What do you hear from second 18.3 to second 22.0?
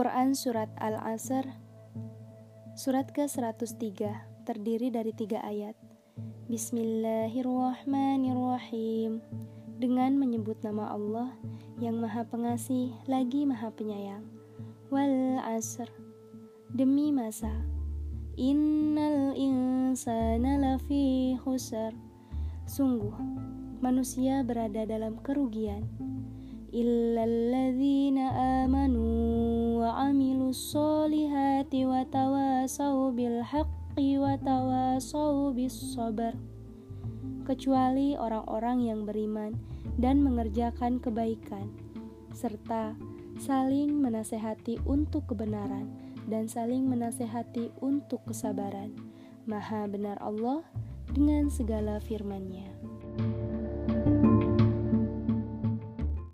Innal insana lafi khusar